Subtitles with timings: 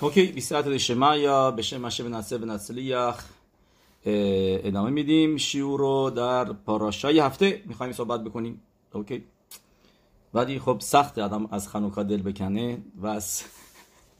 [0.00, 3.24] اوکی بیسرت شمایا به شم مشه بنصر بنصلیخ
[4.06, 9.24] ادامه میدیم شیور رو در پاراشای هفته می‌خوایم صحبت بکنیم اوکی
[10.34, 13.42] ولی خب سخت آدم از خنوکا دل بکنه و از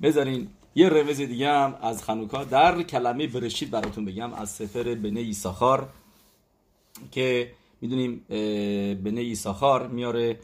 [0.02, 5.20] بذارین یه رمز دیگه هم از خنوکا در کلمه برشید براتون بگم از سفر بنه
[5.20, 5.88] ایساخار
[7.10, 8.24] که می‌دونیم
[9.04, 10.40] بنه ایساخار میاره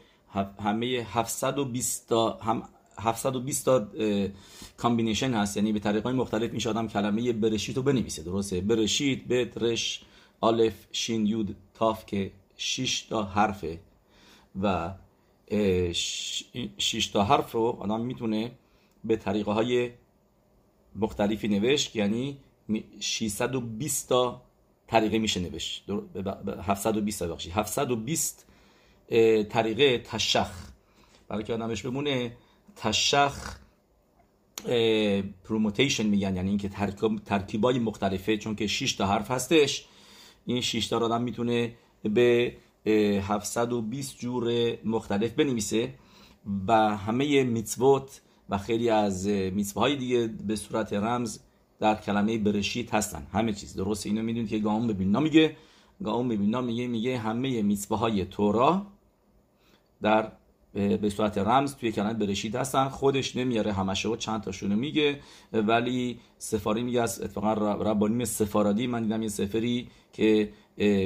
[0.63, 2.63] همه 720 تا هم
[2.99, 3.87] 720 تا
[4.77, 5.57] combination هست.
[5.57, 10.01] یعنی به طریق های مختلف میشه آدم کلمه בראשית رو بنویسه درسته؟ בראשית בית ריש
[10.41, 13.79] אלף שין יוד תו که 6 تا حرفه.
[14.61, 14.93] و
[16.77, 18.51] 6 تا حرف رو آدم می‌تونه
[19.03, 19.91] به طریقه های
[20.95, 22.37] مختلفی نوشت یعنی
[22.99, 24.41] 620 تا
[24.87, 25.85] طریقه میشه نوشت.
[26.63, 28.45] 720 تا بخشی 720
[29.49, 30.51] طریقه تشخ.
[31.27, 32.37] برای که آدمش بمونه
[32.75, 33.57] تشخ
[35.43, 39.85] پروموتیشن میگن یعنی اینکه ترکیب ترکیبای مختلفه چون که 6 تا حرف هستش.
[40.45, 42.53] این 6 تا آدم می‌تونه به
[43.21, 45.93] 720 جور مختلف بنویسه
[46.67, 51.39] و همه میتوت و خیلی از میتوهای دیگه به صورت رمز
[51.79, 53.27] در کلمه برشید هستن.
[53.33, 53.75] همه چیز.
[53.75, 55.55] درست اینو می‌دونید که گام ببینا میگه
[56.03, 58.85] گام ببینا میگه میگه همه میتوهای تورا
[60.01, 60.31] در
[60.75, 62.89] به صورت رمز توی کلمه برشید هستن.
[62.89, 65.19] خودش نمیاره همشه و چند تاشونو میگه
[65.53, 67.53] ولی سفاری میگه از اتفاقا
[67.91, 70.49] ربانیم سفارادی من دیدم یه سفری که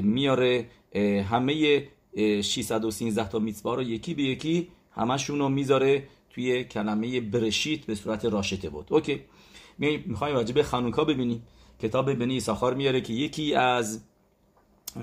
[0.03, 0.69] میاره
[1.29, 1.83] همه
[2.17, 8.69] 613 تا میتوا رو یکی به یکی همشون می‌ذاره توی کلمه برشید به صورت راشته
[8.69, 8.87] بود.
[8.89, 9.21] اوکی.
[10.05, 11.43] می‌خوایم راجع به خانوکا ببینیم.
[11.81, 14.01] کتاب בני יששכר میاره که یکی از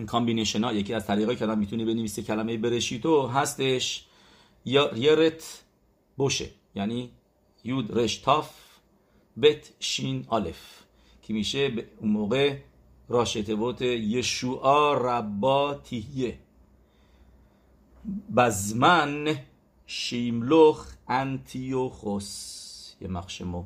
[0.07, 4.06] combination ها یکی از طریقای که می‌تونی بنویسه کلمه בראשית و هستش
[4.67, 5.65] یا ירת
[6.17, 6.51] בשא.
[6.75, 7.11] یعنی
[7.65, 8.51] יוד ריש תו
[9.43, 10.83] בית שין אלף.
[11.23, 12.57] که میشه اون موقع
[13.09, 16.39] ראשי תיבות ישועה רבה תהיה
[18.37, 19.39] בזמן
[19.87, 22.93] שימלוך אנטיוכוס.
[23.01, 23.65] یه مخشمو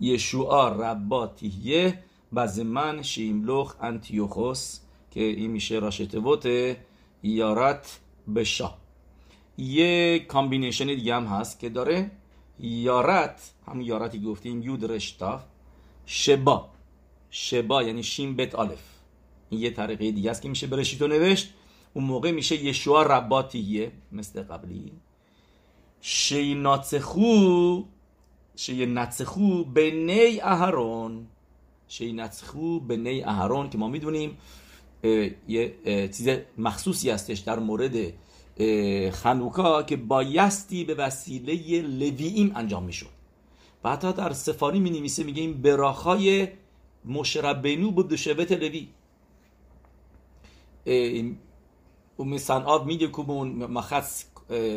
[0.00, 2.04] ישועה רבה תהיה
[2.36, 4.80] בזמן שימלוך אנטיוכוס.
[5.10, 6.44] که این میشه ראשי תיבות
[7.22, 8.00] ירת
[8.34, 8.79] בשא.
[9.60, 12.10] یه combination دیگه هم هست که داره
[12.60, 15.40] ירת همون ירת ی گفتیم יוד ריש תו
[16.06, 16.68] שבא.
[17.30, 18.82] שבא یعنی שין בית אלף.
[19.50, 21.50] یه طریقه دیگه است که میشه בראשית و نوشت.
[21.94, 24.92] اون موقع میشه ישועה רבה תהיה مثل قبلی.
[26.00, 27.82] شیناتخو
[28.56, 31.26] شیناتخو بنی اهرون.
[31.88, 34.38] شیناتخو بنی اهرون که ما می‌دونیم
[35.48, 35.74] یه
[36.16, 36.28] چیز
[36.58, 38.12] مخصوصی هستش در مورد
[39.12, 43.06] خنوکا که بایستی به وسیله لوییم انجام می‌شد.
[43.84, 46.48] و حتی در سفاری می نویسه میگه این براخای
[47.04, 48.88] مشربینو بود شبت لوی.
[52.18, 54.24] ام صنعاب میگه کمون مخص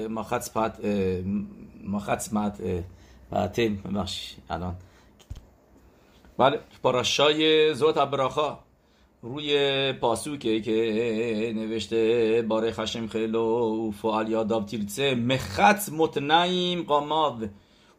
[0.09, 0.85] مخص پات
[1.83, 2.83] مخص مات
[3.31, 4.75] پاتم باش الان.
[6.37, 8.59] بله پاراشای زوت براخا
[9.23, 13.41] روی پاسوکه که نوشته باره خشم خیلو
[13.87, 17.39] و فعال یاداب تیرتسه مخط متنعیم قاماو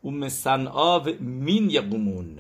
[0.05, 2.39] و مسنعاو مین یقومون.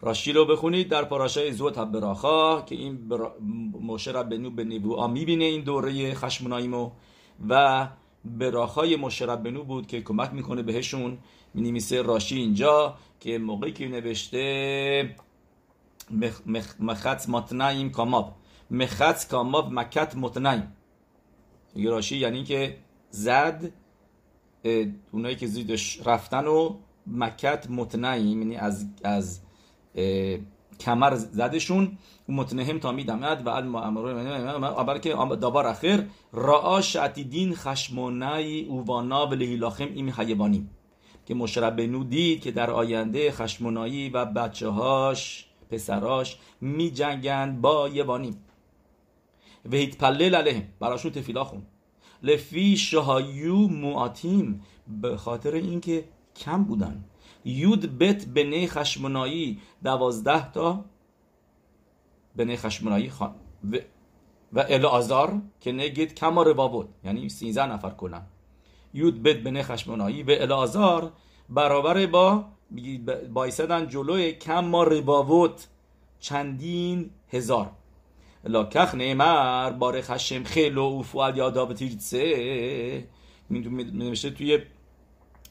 [0.00, 3.36] راشی رو بخونید در پاراشای زوت براخا که این برا...
[3.80, 6.90] موشه ربنو به نبوعا می‌بینه این دوره خشموناییمو
[7.48, 7.88] و
[8.24, 11.18] براخای موشه ربنو بود که کمک می‌کنه بهشون.
[11.54, 15.16] مینیمیسه راشی اینجا که موقعی که نوشته
[16.80, 18.36] مخط متنعیم کاماب
[18.70, 20.72] مخط کاماب مکت متنعیم
[21.76, 22.76] راشی یعنی که
[23.10, 23.72] زد
[25.12, 26.76] اونایی که زیدش رفتن و
[27.06, 29.40] مکت متنعیم یعنی از از
[30.80, 31.98] کمر زدشون
[32.28, 33.48] و متنهم تا میدمد و
[34.76, 40.68] امر که دابار اخیر را شعتیدین خشمونای اووانا و لهیلاخم این حیوانی.
[41.26, 48.36] که مشرب دید که در آینده خشمونایی و بچه هاش پسراش می جنگن با یوانی.
[49.72, 51.62] و هیت پلل علیهم براشون تفیلا خون.
[52.22, 54.62] لفی شهایو مواتیم
[55.02, 56.04] به خاطر اینکه
[56.36, 57.04] کم بودن.
[57.44, 60.84] یود بت بنه خشمنایی دوازده تا
[62.36, 63.34] بنه خشمنایی خان.
[63.72, 63.76] و,
[64.52, 68.22] و الازار که نگید کما ربابود یعنی سینزه نفر کنن
[68.94, 71.12] یود بت بنه خشمنایی و الازار
[71.48, 72.44] برابر با
[73.32, 75.68] بایستدن جلوی کم ما رباوت.
[76.20, 77.70] چندین هزار.
[78.44, 83.08] لاکخ نیمر بار خشم خیل و اوفوال یادا به تیرتسه
[83.48, 83.60] می
[83.92, 84.58] نوشته توی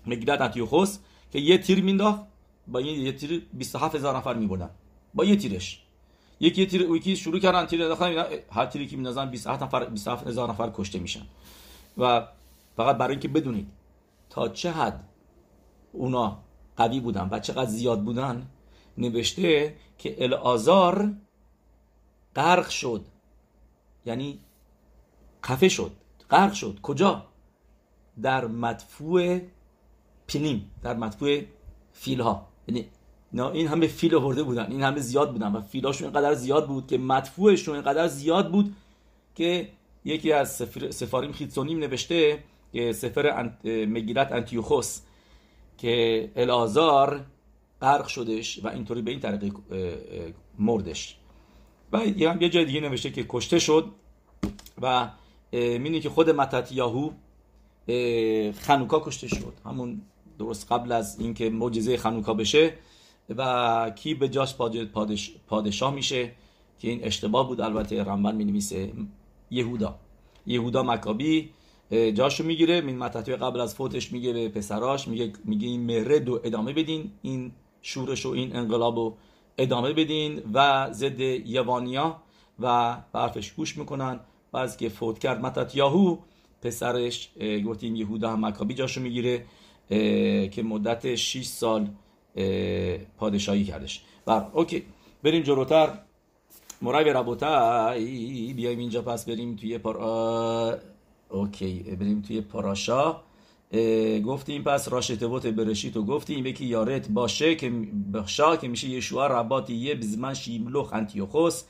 [0.05, 0.97] مگیلت انتیوخوس
[1.31, 2.21] که یه تیر مینداخت.
[2.67, 4.69] با یه تیر 27 هزار نفر میبردن.
[5.13, 5.81] با یه تیرش.
[6.39, 10.49] یکی تیر یکی شروع کردن تیر داخل هر تیری که میندازن 27 نفر 27 هزار
[10.49, 11.21] نفر کشته میشن.
[11.97, 12.27] و
[12.77, 13.67] فقط برای اینکه بدونید
[14.29, 15.03] تا چه حد
[15.91, 16.39] اونا
[16.77, 18.47] قوی بودن و چقدر زیاد بودن
[18.97, 21.11] نوشته که الازار
[22.35, 23.05] غرق شد.
[24.05, 24.39] یعنی
[25.45, 25.91] خفه شد.
[26.29, 26.79] غرق شد.
[26.81, 27.25] کجا؟
[28.21, 29.39] در مدفوع
[30.27, 31.41] پلیم در مدفوع
[31.93, 32.85] فیل ها یعنی
[33.33, 34.71] این همه فیل آورده بودن.
[34.71, 38.75] این همه زیاد بودن و فیلاشون اینقدر زیاد بود که مدفوعشون اینقدر زیاد بود
[39.35, 39.69] که
[40.05, 40.49] یکی از
[40.89, 45.01] سفاریم خیتسونیم نوشته که سفر مگیرت انتیوخوس.
[45.81, 47.25] که الازار
[47.81, 49.51] غرق شدش و اینطوری به این طریقه
[50.59, 51.17] مردش.
[51.93, 53.91] و یه جای دیگه نوشته که کشته شد
[54.81, 55.09] و
[55.53, 57.09] مینی که خود متتیاهو
[58.59, 59.53] خنوکا کشته شد.
[59.65, 60.01] همون
[60.39, 62.73] درست قبل از اینکه معجزه خنوکا بشه
[63.29, 64.55] و کی به جاش
[64.93, 66.31] پادش پادشاه میشه
[66.79, 67.61] که این اشتباه بود.
[67.61, 68.93] البته رمبن می نویسه
[69.51, 69.99] یهودا.
[70.45, 71.49] یهودا مکابی
[71.91, 76.39] جاشو می‌گیره این متتیاه قبل از فوتش میگه به پسراش میگه میگه این مرد و
[76.43, 77.51] ادامه بدین این
[77.81, 79.17] شورش و این انقلاب رو
[79.57, 82.21] ادامه بدین و ضد یونانیا
[82.59, 84.19] و به حرفش گوش می‌کنن.
[84.53, 86.17] و که فوت کرد متتیاهو
[86.61, 87.29] پسرش
[87.65, 89.45] گفتیم یهودا هم مکابی جاشو می‌گیره
[90.49, 91.87] که مدت 6 سال
[93.17, 94.01] پادشاهی کردش.
[94.25, 94.83] بر okay
[95.23, 95.99] بریم جلوتر.
[96.81, 100.79] מורי ורבותיי بیایم اینجا پس بریم توی פרשה
[101.31, 103.15] okay بریم توی פרשה.
[104.25, 106.45] گفتیم پس راشتبوت برشیت و گفتیم.
[106.45, 107.69] یکی یارت باشه که
[108.13, 111.63] بخشا که میشه یشوع رباتی یه بزمن شیملوخ انتیوخوس.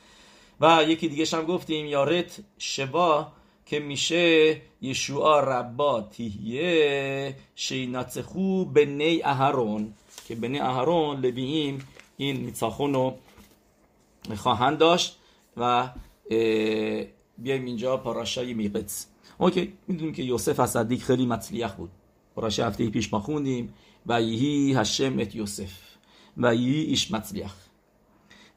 [0.62, 3.32] و یکی دیگه هم گفتیم یارت شوا
[3.66, 9.94] که میشه یشوع رباتیه شیناتسخو بنی اهرون.
[10.28, 11.88] که بنی اهرون لبییم
[12.18, 13.14] این نیتساخون رو
[14.36, 15.18] خواهند داشت
[15.58, 15.90] و
[17.38, 19.08] بیایم اینجا پاراشای میقتس
[19.42, 21.90] اوکی می‌دونیم که یوسف از صدیق خیلی مطلیخ بود.
[22.36, 23.74] پاراشه هفته پیش ما خوندیم.
[24.06, 25.72] و یهی هشم ات یوسف.
[26.38, 27.54] و یهی ایش مطلیخ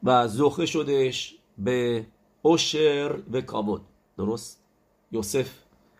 [0.02, 2.06] و زخه شدش به
[2.42, 3.82] اوشر و کابود.
[4.18, 4.64] درست؟
[5.12, 5.50] یوسف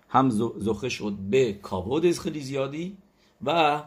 [0.09, 2.97] هم زخه شد به کابود از خیلی زیادی
[3.45, 3.83] و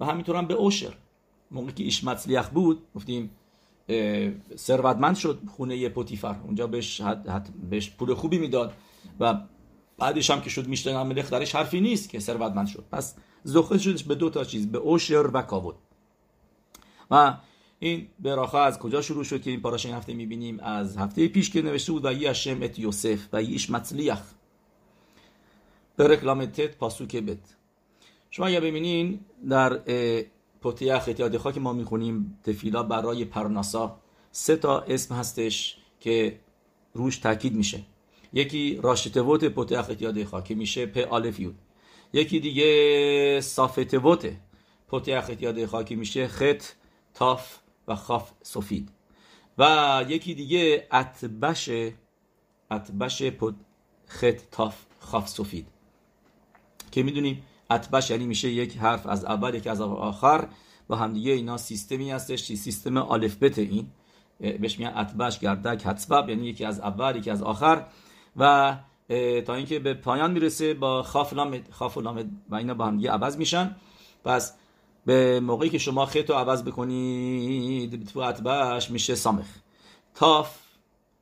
[0.00, 0.94] و همینطور هم به اوشر.
[1.50, 3.30] موقعی که ایش مطلیخ بود گفتیم
[4.56, 6.36] ثروتمند شد خونه پوتیفر.
[6.44, 7.00] اونجا بهش,
[7.70, 8.72] بهش پول خوبی می‌داد
[9.20, 9.40] و
[9.98, 12.84] بعدش هم که شد میشتن ملخ درش حرفی نیست که ثروتمند شد.
[12.92, 13.14] پس
[13.44, 15.74] زخه شدش به دو تا چیز به اوشر و کابود
[17.10, 17.36] و
[17.78, 21.50] این براخا از کجا شروع شد که این پاراش این هفته می‌بینیم؟ از هفته پیش
[21.50, 24.20] که نوشته بود و یه اشم ات یوسف و ایش مطلیخ.
[25.96, 27.38] برک لامتت پاسوک بت.
[28.30, 29.80] شما اگر ببینین در
[30.60, 34.00] پوتیخ اتیاد که ما می‌خونیم تفیلا برای پرناسا.
[34.32, 36.40] سه تا اسم هستش که
[36.94, 37.82] روش تاکید میشه.
[38.34, 41.58] یکی راشتوت پوتیخ اتیاد که میشه پ آلف یود.
[42.12, 44.32] یکی دیگه صافتوت
[44.88, 46.62] پوتیخ اتیاد که میشه خط
[47.14, 47.58] تاف
[47.88, 48.88] و خاف سفید.
[49.58, 51.70] و یکی دیگه اتبش
[52.70, 53.54] اتبش پد
[54.06, 55.66] خط تاف خاف سفید.
[56.90, 60.48] که می‌دونیم اتبش یعنی میشه یک حرف از اول یک از آخر
[60.90, 63.86] و همدیگه اینا سیستمی هستش سیستم آلفبت این.
[64.38, 67.86] بهش میگن اتبش گردک حتسبب یعنی یکی از اول یکی از آخر.
[68.36, 68.76] و
[69.46, 73.10] تا اینکه به پایان می‌رسه با خاف لامد خاف و لامد و اینا با همدیگه
[73.10, 73.76] عوض میشن.
[74.24, 74.54] پس
[75.06, 79.46] به موقعی که شما خط رو عوض بکنید تو اتبش میشه سامخ.
[80.14, 80.58] تاف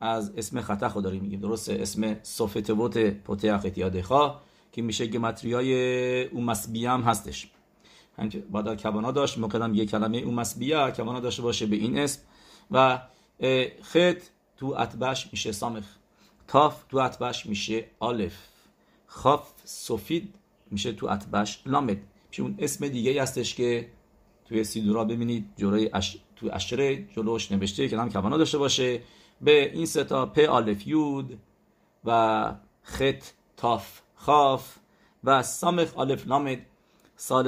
[0.01, 1.39] از اسم خطا داریم میگیم.
[1.39, 4.41] درسته؟ اسم صفتوت پوتیخ اتیاده خواه
[4.71, 7.51] که میشه گمتریای او مسبیه هم هستش
[8.51, 12.21] بعد کوانا داشت مقدم یک کلمه او مسبیه کوانا داشته باشه به این اسم.
[12.71, 12.99] و
[13.81, 14.21] خط
[14.57, 15.85] تو اتبش میشه سامخ.
[16.53, 18.33] تاف تو اتبش میشه آلف.
[19.07, 20.35] خاف سفید
[20.71, 21.97] میشه تو اتبش لامد.
[22.29, 23.89] میشه اون اسم دیگه هستش که
[24.45, 26.17] توی سیدورا ببینید جلوی اش...
[26.35, 29.01] تو اشره جلوش نوشته که هم کوانا داشته باشه.
[29.41, 31.39] به این ستا پ آلف یود
[32.05, 33.23] و خط
[33.57, 34.77] تاف خاف
[35.23, 36.59] و سامخ آلف نامد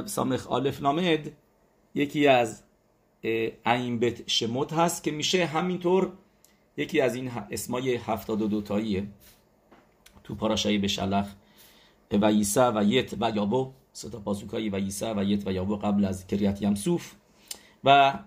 [0.06, 1.32] سامخ آلف نامد
[1.96, 2.64] یکی از
[3.66, 6.12] این بیت شموت هست که میشه همینطور
[6.78, 9.08] یکی از این اسمای هفتاد و دوتاییه
[10.24, 11.28] تو پاراشایی به شلخ
[12.12, 16.06] و یسا و یت و یابو ستا پاسوکایی و یسا و یت و یابو قبل
[16.06, 17.14] از کریت یمسوف.
[17.84, 18.20] و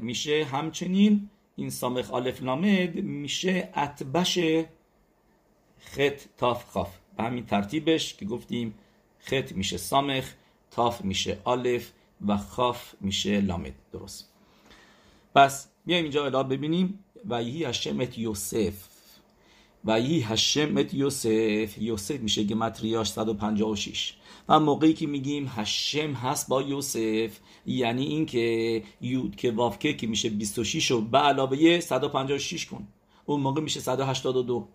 [0.00, 4.38] میشه همچنین این סמך אלף למד میشه אתב"ש
[5.78, 8.74] חית תו כף به همین ترتیبش که گفتیم
[9.18, 10.32] חית میشه סמך
[10.70, 11.92] תו میشه אלף
[12.26, 13.74] و כף میشه למד.
[13.92, 14.32] درست.
[15.34, 17.04] پس بیایم اینجا حالا ببینیم.
[17.30, 18.74] ויהי השם את יוסף ויהי
[19.84, 24.14] השם את יוסף یوسف میشه גימטריה ش 156
[24.48, 30.06] و موقعی که میگیم השם هست با یوسف یعنی اینکه יוד קי ואו קי که
[30.06, 32.88] میشه 26 و به علاوه 156 کن
[33.26, 34.68] اون موقع میشه 182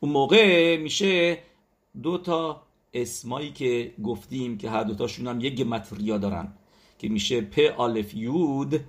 [0.00, 1.38] اون موقع میشه
[2.02, 2.62] دو تا
[2.94, 6.52] اسمایی که گفتیم که هر دوتاشون هم یک גימטריה دارن
[6.98, 8.80] که میشه פא אלף יוד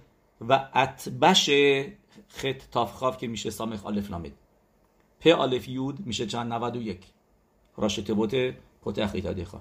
[0.49, 1.49] و אתב"ש
[2.27, 4.31] חית תו כף که میشه סמך אלף למד
[5.19, 6.99] פא אלף יוד میشه چند 91
[7.77, 9.59] ראשי תיבות پوته دیخوا.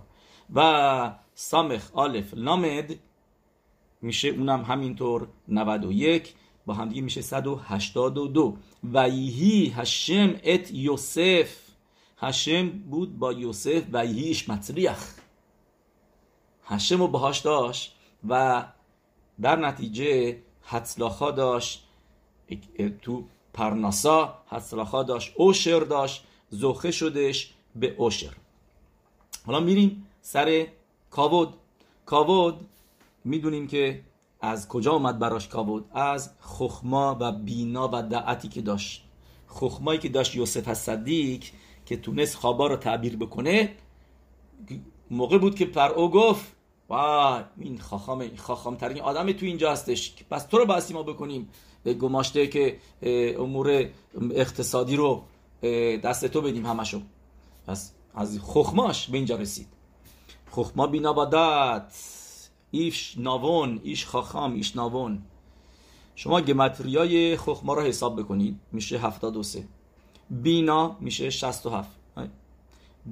[0.54, 2.98] و سامخ آلف لامد
[4.02, 6.34] میشه اونم همینطور 91
[6.66, 8.56] با همدیگه میشه 182
[8.92, 11.56] و یهی هشم ات یوسف.
[12.18, 15.14] هشم بود با یوسف و یهیش مطریخ.
[16.64, 17.96] هشم رو باهاش داشت
[18.28, 18.64] و
[19.40, 21.85] در نتیجه حتلاخا داشت
[23.02, 28.32] تو پرناسا حتلاخا داشت اوشر داشت زخه شدش به اوشر
[29.46, 30.66] حالا میریم سر
[31.10, 31.54] کاود
[32.06, 32.68] کاود
[33.24, 34.02] می‌دونیم که
[34.40, 39.02] از کجا اومد براش کاود از خخما و بینا و دعتی که داشت.
[39.48, 41.44] خخمایی که داشت یوسف صدیق
[41.86, 43.74] که تونست خوابا رو تعبیر بکنه
[45.10, 46.56] موقع بود که او گفت
[46.90, 46.92] و
[47.58, 50.14] این خاخام خاخام ترین آدم تو اینجا هستش.
[50.30, 51.48] پس تو رو بستی ما بکنیم.
[51.94, 52.78] گماشته که
[53.38, 53.88] امور
[54.30, 55.24] اقتصادی رو
[56.04, 57.00] دست تو بدیم همشو.
[57.66, 59.68] پس از خخماش به اینجا رسید.
[60.50, 61.94] خخما بینا بادت
[62.70, 65.22] ایش ناون ایش خاخام ایش ناون.
[66.14, 68.60] شما گمتریای خخما رو حساب بکنید.
[68.72, 69.64] میشه 73
[70.30, 71.90] بینا میشه 67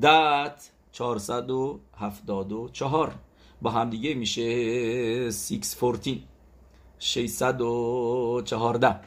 [0.02, 3.14] دت 474
[3.62, 6.18] با همدیگه میشه 614
[7.04, 9.00] 614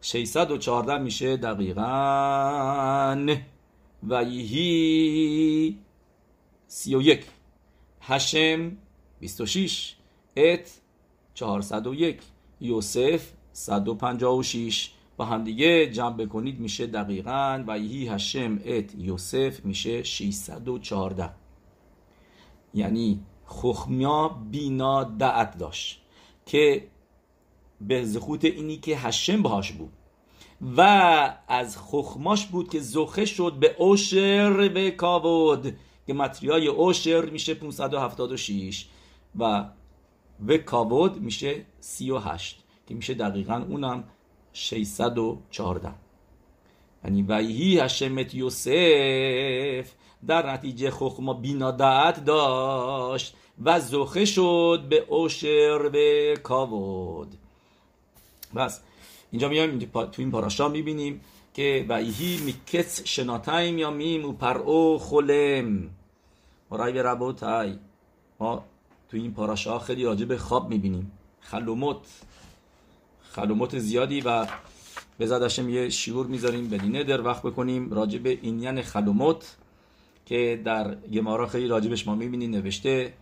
[0.00, 1.84] 614 میشه دقیقا
[4.08, 5.78] و یهی
[6.66, 7.24] 31
[8.00, 8.76] هشم
[9.20, 9.94] 26
[10.36, 10.70] ات
[11.34, 12.20] 401
[12.60, 18.58] یوسف 156 با هم دیگه جمع بکنید میشه دقیقا و یهی هشم.
[18.64, 21.30] ات یوسف میشه 614
[22.74, 26.00] یعنی خخمیا بینا دعت داشت
[26.46, 26.93] که
[27.80, 29.92] به زخوت اینی که هشم باهاش بود.
[30.76, 30.80] و
[31.48, 35.76] از خخماش بود که زخه شد به اوشر به کاود
[36.06, 38.86] که متریای اوشر میشه 576
[39.38, 39.64] و
[40.40, 44.04] به کاود میشه 38 که میشه دقیقا اونم
[44.52, 45.92] 614
[47.04, 49.92] یعنی ویهی هشمت یوسف
[50.26, 57.34] در نتیجه خخما بینادت داشت و زخه شد به اوشر به کاود
[58.54, 58.80] بس.
[59.30, 61.20] اینجا میایم تو این پاراشا می‌بینیم
[61.54, 65.90] که ویهی میکس شناتایم یا میم و پر او خلم.
[66.70, 67.78] مرای به ربوتای
[68.40, 68.64] ما
[69.10, 71.12] تو این پاراشا خیلی راجع به خواب می‌بینیم.
[71.40, 71.96] خلومت
[73.22, 74.46] خلومت زیادی و
[75.18, 79.56] به زدشم یه شیور می‌ذاریم بدینه در وقت بکنیم راجع به اینین خلومت
[80.26, 83.12] که در گمارا خیلی راجبش ما می‌بینیم نوشته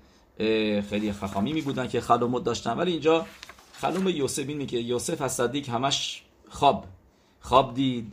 [0.90, 2.72] خیلی خخامی می بودن که خلومت داشتن.
[2.72, 3.26] ولی اینجا
[3.82, 6.84] خلوم یوسف اینه که یوسف از صدیق همش خواب
[7.40, 8.12] خواب دید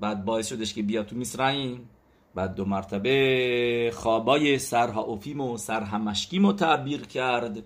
[0.00, 1.88] بعد باعث شدش که بیاد تو میسرائیم
[2.34, 7.62] بعد دو مرتبه خوابای سرها اوفیم و سرها مشکیم رو تعبیر کرد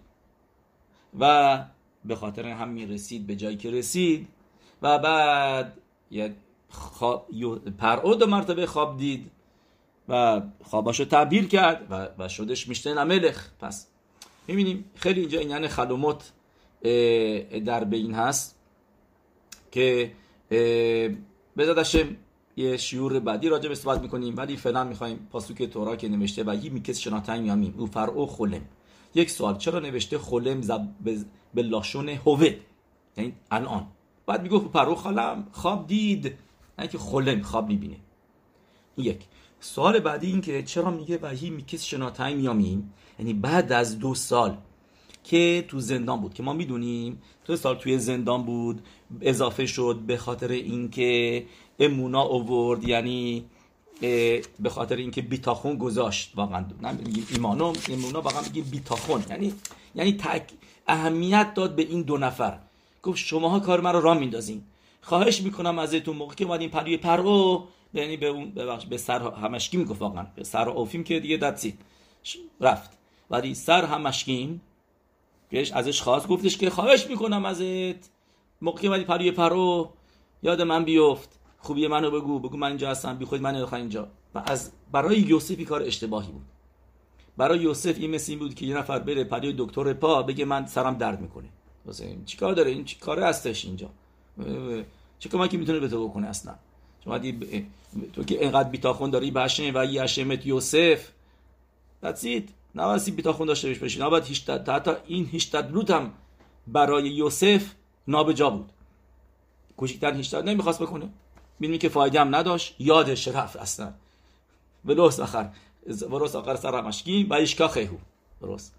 [1.20, 1.64] و
[2.04, 4.28] به خاطر هم می‌رسید به جایی که رسید
[4.82, 5.78] و بعد
[6.10, 6.34] یه
[6.68, 7.26] خواب
[7.78, 9.30] פרעה دو مرتبه خواب دید
[10.08, 13.86] و خواباشو تعبیر کرد و, و شدش משנה למלך پس
[14.48, 16.32] می‌بینیم خیلی اینجا עניין חלומות
[17.64, 18.58] در بین هست
[19.70, 20.12] که
[21.56, 22.16] בעזרת השם
[22.56, 24.34] یه שיעור بعدی راجع به صحبت می‌کنیم.
[24.36, 28.60] ولی فعلا می‌خوایم פסוק תורה که نوشته ויהי מקץ שנתיים ימים ופרעה חולם.
[29.14, 30.88] یک سوال چرا نوشته חולם زب
[31.54, 32.54] به לשון הווה؟
[33.16, 33.86] یعنی الان.
[34.26, 36.34] بعد میگه פרעה חלם خواب دید.
[36.78, 37.96] نه که חולם خواب می‌بینه.
[38.96, 39.18] یک.
[39.60, 44.56] سوال بعدی این که چرا میگه ויהי מקץ שנתיים ימים یعنی بعد از دو سال
[45.30, 48.82] که تو زندان بود که ما می‌دونیم دو سال توی زندان بود
[49.20, 51.44] اضافه شد به خاطر اینکه
[51.78, 53.44] אמונה آورد یعنی
[54.60, 56.32] به خاطر اینکه ביטחון گذاشت.
[56.34, 56.64] واقعا
[57.34, 59.24] ایمانو امونا واقعا میگیم بیتاخون.
[59.30, 59.52] یعنی
[59.94, 60.42] یعنی تک
[60.86, 62.58] اهمیت داد به این دو نفر.
[63.02, 64.62] گفت شماها کار من رو را میندازین
[65.00, 69.76] خواهش می‌کنم ازتون موقع که اومدین پروی پرو یعنی به اون ببخش به سر همشکی
[69.76, 70.26] می‌گفت واقعا.
[70.36, 71.74] به سر اوفیم که دیگه ددسی
[72.60, 72.90] رفت.
[73.30, 74.60] ولی سر همشکیم
[75.50, 78.10] بهش ازش خواست گفتش که خواهش می‌کنم ازت.
[78.60, 79.90] موقعی اومدی پروی پرو
[80.42, 81.40] یاد من بیفت.
[81.58, 84.08] خوبی منو بگو بگو من اینجا هستم بی خود من اینجا.
[84.34, 86.44] و از برای یوسفی کار اشتباهی بود.
[87.36, 90.66] برای یوسف این مثل این بود که یه نفر بره پروی دکتر پا بگه من
[90.66, 91.48] سرم درد می‌کنه.
[92.26, 93.90] چیکار داره؟ این چی کاره هستش اینجا؟
[95.18, 96.54] چه کمکی می‌تونه به تو بکنه اصلا؟
[97.04, 97.66] شما دی
[98.12, 101.08] تو که اینقدر بیتاخون داری بشه و یشمت یوسف.
[102.02, 106.12] دستید نباید بیتاخون داشته بشین نباید هیچ حتی این هیچ تدلوت هم
[106.66, 107.74] برای یوسف
[108.08, 108.72] نابجا بود.
[109.76, 111.08] کوچکتر هیچ نمی‌خواست بکنه.
[111.60, 112.76] بینیم که فایده هم نداشت.
[112.78, 113.92] یادش رفت اصلا.
[114.84, 115.50] ولوس آخر.
[115.86, 117.96] ولوس آخر سر مشکی و ایشکا خیهو.
[118.40, 118.74] درست.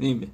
[0.00, 0.32] نیم.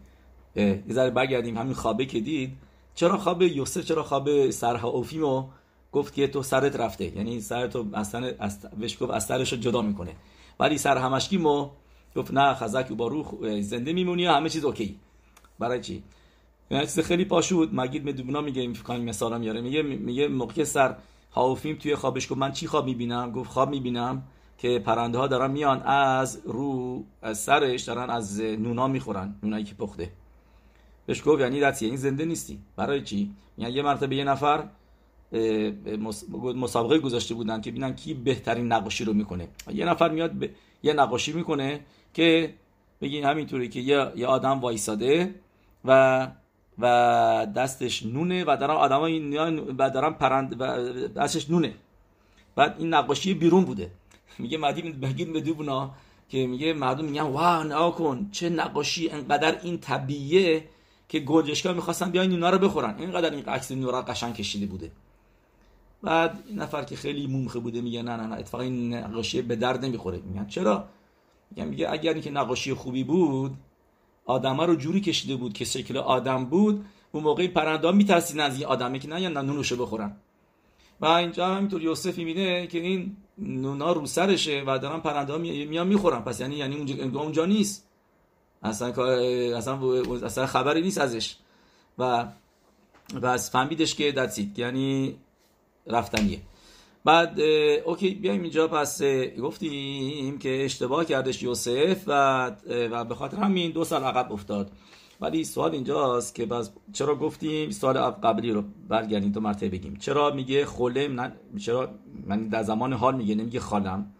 [0.56, 2.56] یه ذره برگردیم همین خوابه که دید.
[2.94, 5.48] چرا خواب یوسف؟ چرا خواب سرها اوفیمو؟
[5.92, 7.16] گفت که تو سرت رفته.
[7.16, 8.32] یعنی سرتو اصلا
[8.78, 10.16] بهش گفت از سرش جدا می‌کنه.
[10.60, 11.70] ولی سر همشکی مو
[12.16, 14.96] گفت نه خزک و با روح زنده میمونی همه چیز اوکی.
[15.58, 16.02] برای چی؟
[16.70, 20.96] یعنی چیز خیلی پاشود مگید مدوبنا میگه این فکر مثالا میاره میگه میگه موقع سر
[21.32, 24.22] هاوفیم توی خوابش گفت من چی خواب می‌بینم؟ گفت خواب می‌بینم
[24.58, 29.74] که پرنده ها دارن میان از رو از سرش دارن از نونا می‌خورن نونایی که
[29.74, 30.12] پخته.
[31.06, 32.58] بهش گفت یعنی دستی یعنی زنده نیستی.
[32.76, 34.64] برای چی؟ یعنی یه مرتبه یه نفر
[36.54, 39.48] مسابقه گذاشته بودن که ببینن کی بهترین نقاشی رو می‌کنه.
[39.72, 40.32] یه نفر میاد.
[40.82, 41.80] یه نقاشی می‌کنه
[42.14, 42.54] که
[43.00, 45.34] بگین همینطوری که یه, یه آدم وایساده
[45.84, 46.28] و
[46.78, 49.36] و دستش نونه و دارن آدمای
[49.78, 50.64] و دارن پرند و
[51.08, 51.74] دستش نونه.
[52.56, 53.90] بعد این نقاشی بیرون بوده.
[54.38, 55.90] میگه مدی بگید به دوبنا
[56.28, 60.64] که میگه مردم میگن واه نگاه کن چه نقاشی انقدر این طبیعه
[61.08, 62.94] که گنجشکا می‌خواستن بیاین اینا رو بخورن.
[62.98, 64.90] اینقدر این عکس نورا قشنگ کشیده بوده.
[66.02, 69.56] بعد این نفر که خیلی مومخه بوده میگه نه نه نه اتفاقا این نقاشی به
[69.56, 70.18] درد نمی‌خوره.
[70.18, 70.84] میگن چرا؟
[71.50, 73.52] میگن میگه اگر اینکه نقاشی خوبی بود
[74.24, 78.66] آدما رو جوری کشیده بود که شکل آدم بود اون موقع پرنده میترسیدن از این
[78.66, 80.16] آدمه که نه یا نونشو بخورن.
[81.00, 85.86] و اینجا همینطور یوسف می‌بینه که این نونا رو سرشه و دارن پرنده ها میان
[85.86, 86.20] می‌خورن.
[86.20, 87.86] پس یعنی یعنی اونجا, اونجا نیست.
[88.62, 88.88] اصلا
[89.56, 91.36] اصلا اصلا خبری نیست ازش.
[91.98, 92.26] و
[93.22, 95.16] بس فهمیدش که دتسید یعنی
[95.90, 96.38] رفتنیه.
[97.04, 97.40] بعد
[97.84, 99.02] اوکی بیایم اینجا پس
[99.42, 104.70] گفتیم که اشتباه کردش یوسف و و به خاطر همین دو سال عقب افتاد.
[105.20, 109.96] ولی سوال اینجاست که باز چرا گفتیم؟ سوال قبلی رو برگردیم تو مرتبه بگیم.
[109.96, 111.90] چرا میگه خولم نه چرا؟
[112.26, 114.12] من در زمان حال میگه نمیگه خالم.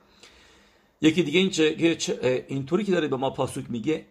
[1.00, 4.06] یکی دیگه این چه اینطوری که داره به ما پاسوک میگه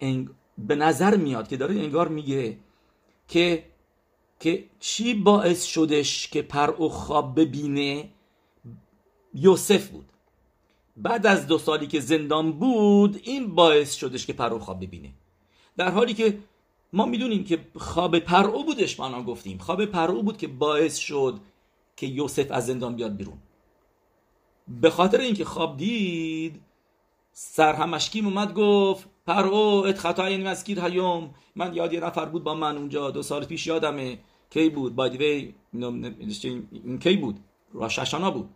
[0.57, 2.57] به نظر میاد که داره انگار میگه
[3.27, 3.63] که
[4.39, 8.09] که چی باعث شدش که پر و خواب ببینه؟
[9.33, 10.05] یوسف بود.
[10.97, 15.13] بعد از دو سالی که زندان بود این باعث شدش که پر و خواب ببینه.
[15.77, 16.39] در حالی که
[16.93, 19.57] ما می‌دونیم که خواب پرعو بودش ما گفتیم.
[19.57, 21.39] خواب پرعو بود که باعث شد
[21.95, 23.37] که یوسف از زندان بیاد بیرون.
[24.67, 26.61] به خاطر اینکه خواب دید
[27.31, 32.55] שר המשקים اومد گفت פרעה את חטאי מזכיר היום من یاد یه نفر بود با
[32.55, 33.11] من اونجا.
[33.11, 34.19] دو سال پیش یادمه.
[34.49, 37.39] کی بود؟ by the way این کی بود؟
[37.71, 38.49] ראש השנה بود.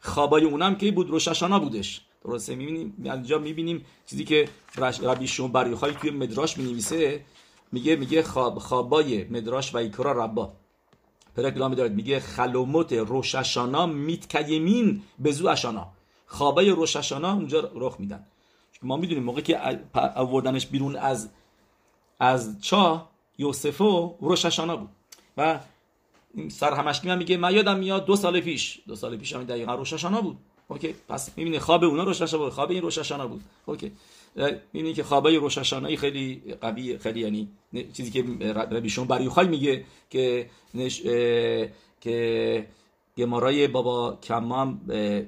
[0.00, 2.00] خوابای اونم کی بود؟ ראש השנה بودش.
[2.24, 2.94] درسته؟ می‌بینیم.
[3.04, 4.48] اینجا می‌بینیم چیزی که
[5.02, 7.24] ربی شیمعون بریوخای توی מדרש می‌نویسه.
[7.72, 10.52] میگه میگه خواب خوابای מדרש ויקרא רבה.
[11.36, 11.92] פרק ל دارد.
[11.92, 15.86] میگه חלומות ראש השנה מתקיימין בזו השנה
[16.26, 18.26] خوابای روششانا اونجا رخ میدن.
[18.82, 19.80] ما می‌دونیم موقع که
[20.16, 21.30] آوردنش بیرون از
[22.20, 24.88] از چاه یوسفو روششانا بود.
[25.36, 25.60] و
[26.48, 29.74] سر همشکی من میگه من یادم میاد دو سال پیش دو سال پیش هم دقیقا
[29.74, 30.36] روششانا بود.
[30.68, 33.42] اوکی پس می‌بینی خواب اونا روششانا بود خواب این روششانا بود.
[33.66, 33.92] اوکی
[34.72, 37.48] می‌بینی که خوابای روششانایی خیلی قوی خیلی یعنی
[37.92, 38.22] چیزی که
[38.54, 41.02] ربیشون بریوخای میگه که نش...
[42.00, 42.66] که
[43.16, 44.80] گمارای بابا کمام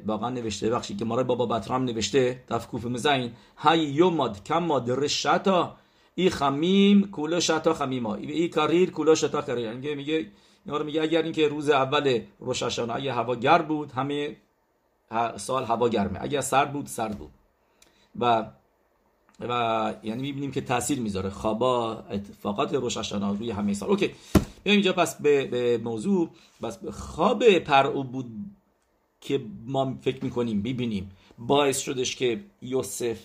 [0.07, 5.77] واقعا نوشته بخشی گمارای بابا بطرام نوشته دفکوف مزین های یوماد کماد رشتا
[6.15, 10.27] ای خمیم کولا شتا خمیما ای کاریر کولا شتا کریر یعنی میگه
[10.85, 14.37] میگه اگر اینکه روز اول روششانه اگه هوا گرم بود همه
[15.37, 17.31] سال هوا گرمه اگر سرد بود سرد بود
[18.21, 18.47] و
[19.41, 24.11] و یعنی می‌بینیم که تاثیر می‌ذاره خوابا اتفاقات روششانا روی همه سال اوکی
[24.65, 26.31] بیایم اینجا پس به, به موضوع
[26.63, 28.27] بس به خواب پرعو بود
[29.21, 33.19] که ما فکر می‌کنیم ببینیم باعث شدش که یوسف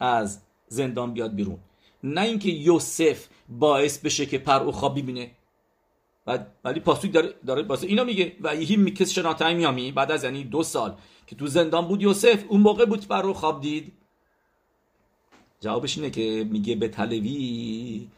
[0.00, 1.58] از زندان بیاد بیرون.
[2.04, 5.30] نه اینکه یوسف باعث بشه که پرعو خواب ببینه.
[6.64, 8.36] ولی پاسوک داره داره باسه اینا میگه.
[8.40, 9.92] و یهی میکس شناتای میامی.
[9.92, 13.60] بعد از یعنی دو سال که تو زندان بود یوسف اون موقع بود پرعو خواب
[13.60, 13.92] دید.
[15.60, 18.08] جوابش اینه که میگه به تلوی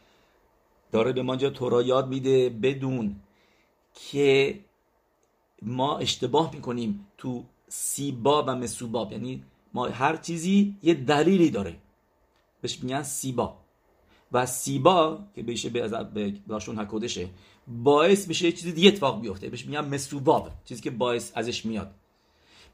[0.93, 3.15] داره به ما اینجا تورا یاد میده بدون
[3.95, 4.59] که
[5.61, 9.11] ما اشتباه می‌کنیم تو سیبا و مسوباب.
[9.11, 11.75] یعنی ما هر چیزی یه دلیلی داره.
[12.61, 13.57] بهش میگن سیبا.
[14.31, 17.29] و سیبا که بهش به لاشون حکودشه
[17.67, 19.49] باعث میشه یه چیزی دیگه اتفاق بیفته.
[19.49, 20.49] بهش میگن مسوباب.
[20.65, 21.91] چیزی که باعث ازش میاد.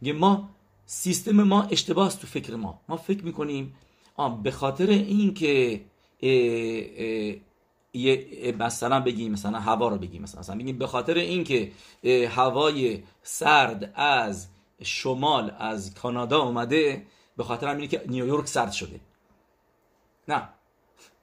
[0.02, 0.50] میگه ما
[0.86, 2.82] سیستم ما اشتباه تو فکر ما.
[2.90, 3.74] ما فکر می‌کنیم
[4.44, 5.82] به خاطر این که
[7.93, 11.71] یه مثلا بگیم مثلا هوا رو بگیم مثلا, مثلا بگیم به خاطر اینکه
[12.30, 14.47] هوای سرد از
[14.84, 17.06] شمال از کانادا اومده
[17.38, 18.99] به خاطر همینه که نیویورک سرد شده.
[20.28, 20.49] نه.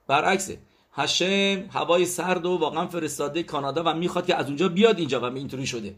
[0.07, 0.59] برعکسه.
[0.93, 5.25] هشم هوای سرد و واقعا فرستاده کانادا و می‌خواد که از اونجا بیاد اینجا و
[5.25, 5.95] اینطوری شده.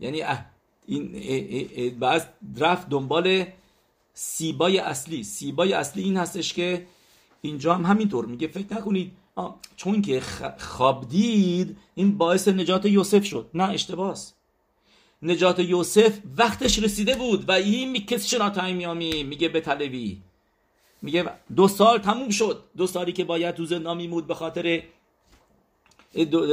[0.00, 0.22] یعنی
[0.86, 2.24] این بعض
[2.58, 3.44] رفت دنبال
[4.14, 5.24] سیبای اصلی.
[5.24, 6.86] سیبای اصلی این هستش که
[7.40, 8.48] اینجا هم همینطور میگه.
[8.48, 9.12] فکر نکنید
[9.76, 10.22] چون که
[10.58, 14.34] خواب دید این باعث نجات یوسف شد نه اشتباس.
[15.22, 20.22] نجات یوسف وقتش رسیده بود و این میکس شناتای میامی میگه به تلوی.
[21.02, 21.24] میگه
[21.56, 22.64] دو سال تموم شد.
[22.76, 24.82] دو سالی که باید تو زندان میمود به خاطر
[26.30, 26.46] دو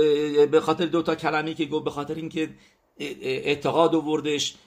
[0.48, 2.50] به خاطر دو تا کلمه که گفت به خاطر اینکه
[3.00, 4.66] اعتقاد وردش تک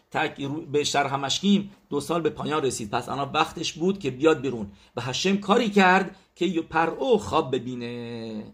[0.72, 2.90] به شرح مشکیم دو سال به پایان رسید.
[2.90, 4.72] پس الان وقتش بود که بیاد بیرون.
[4.96, 6.64] و هشم کاری کرد که
[6.98, 8.44] او خواب ببینه.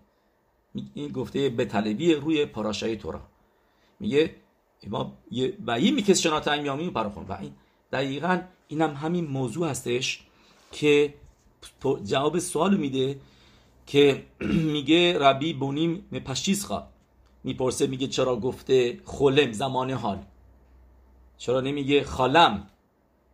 [0.95, 3.21] این گفته به طلبی روی پاراشای تورا
[4.01, 4.35] میگه
[4.88, 5.12] ما
[5.66, 7.53] و این میکس شنات میامی پراخون و این
[7.92, 10.21] دقیقا اینم همین موضوع هستش
[10.73, 11.14] که
[12.05, 13.21] جواب سوال میده
[13.87, 14.27] که
[14.75, 16.88] میگه ربی بونیم پشیز خواه
[17.45, 20.19] می‌پرسه میگه چرا گفته خلم زمان حال.
[21.38, 22.66] چرا نمیگه خالم؟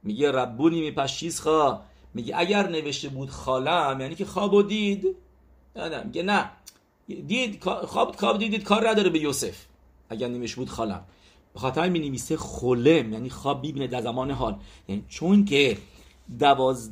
[0.03, 1.85] میگه ربونی میپشیز خواه؟
[2.15, 5.17] میگه اگر نوشته بود خالم یعنی که خواب دید؟
[5.77, 6.51] نه میگه نه.
[7.27, 9.57] دید خواب خواب دیدید کار نداره به یوسف.
[10.09, 11.05] اگر نوشته بود خالم.
[11.55, 14.57] به خاطر می نویسه خلم یعنی خواب ببینه در زمان حال.
[14.89, 15.79] یعنی چون که
[16.39, 16.91] دواز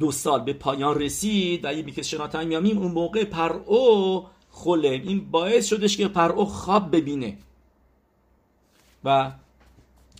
[0.00, 5.30] دو سال به پایان رسید و یه شناتن میامیم اون موقع پر او خلم این
[5.30, 7.38] باعث شدش که پر او خواب ببینه.
[9.04, 9.32] و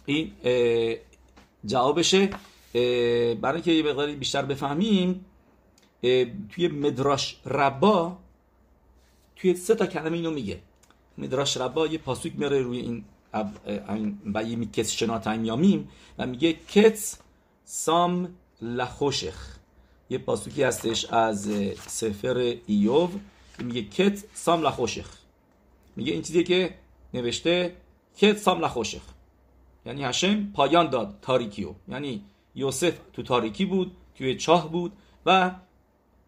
[0.08, 0.32] این
[1.66, 2.30] جوابشه.
[3.34, 5.24] برای اینکه یه مقداری بیشتر بفهمیم
[6.50, 8.18] توی مدراش ربا
[9.36, 10.60] توی سه تا کلمه اینو میگه.
[11.18, 13.04] مدراش ربا یه پاسوک میاره روی این
[14.34, 17.18] و میکس شناتن یامیم و میگه کتس
[17.64, 19.58] سام لخوشخ.
[20.10, 21.50] یه پاسوکی هستش از
[21.86, 23.10] سفر ایوب.
[23.58, 25.18] میگه کت سام لخوشخ.
[25.96, 26.74] میگه این چیزی که
[27.14, 27.76] نوشته
[28.18, 29.02] کت سام لخوشخ.
[29.88, 31.74] یعنی هشم پایان داد تاریکیو.
[31.88, 32.24] یعنی
[32.54, 34.92] یوسف تو تاریکی بود توی چاه بود
[35.26, 35.50] و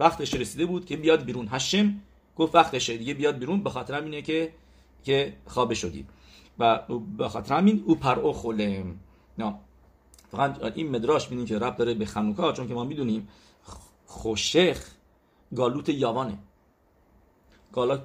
[0.00, 1.48] وقتش رسیده بود که بیاد بیرون.
[1.50, 2.00] هشم
[2.36, 3.62] گفت وقتشه دیگه بیاد بیرون.
[3.62, 4.52] به خاطر همینه که
[5.04, 6.06] که خوابه شدی.
[6.58, 6.80] و
[7.18, 8.98] به خاطر همین او پر او خلم
[9.38, 9.54] نه
[10.30, 13.28] فقط این مدراش بینیم که رب داره به خنوکا چون که ما می‌دونیم
[14.06, 14.78] خوشخ
[15.54, 16.38] گالوت یاوانه.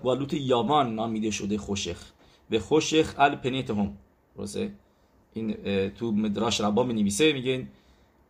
[0.03, 2.11] گالوت یاوان نامیده شده خوشخ.
[2.49, 3.97] به خوشخ ال پنیت هم
[5.35, 5.55] این
[5.89, 7.67] تو مدراش ربا می نویسه میگه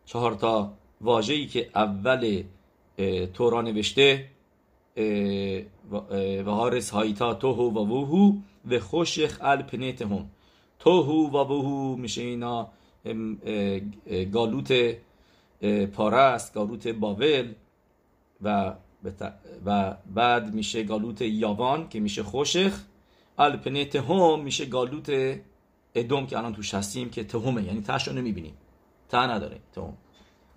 [0.06, 2.42] چهار تا واژه‌ای که اول
[3.34, 4.28] تورا نوشته
[6.44, 8.32] و هارس هایتا توهو و ووهو
[8.70, 10.30] و خوشخ ال پنیت هم
[10.78, 12.68] توهو و ووهو میشه اینا
[14.32, 14.96] گالوت
[15.92, 17.54] پارست گالوت باول
[18.42, 18.74] و
[19.66, 22.80] و بعد میشه گالوت یاوان که میشه خوشخ
[23.38, 25.38] الپنه تهم میشه گالوت
[25.96, 28.54] ادوم که الان توش هستیم که تهمه یعنی تاش رو نمی‌بینیم.
[29.08, 29.96] تا نداره تهم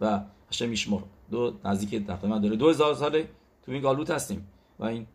[0.02, 2.56] و هشه میشمر دو نزدیک تقریبا داره.
[2.56, 3.30] دو هزار ساله
[3.66, 4.48] تو این گالوت هستیم.
[4.80, 5.08] و این